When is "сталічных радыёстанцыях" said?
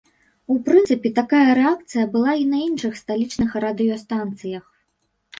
3.01-4.65